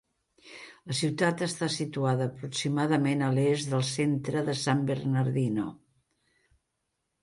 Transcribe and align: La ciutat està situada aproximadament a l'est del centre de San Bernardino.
La 0.91 0.95
ciutat 0.99 1.43
està 1.47 1.69
situada 1.75 2.27
aproximadament 2.31 3.23
a 3.27 3.31
l'est 3.37 3.71
del 3.77 3.87
centre 3.93 4.47
de 4.51 4.59
San 4.67 4.85
Bernardino. 4.93 5.73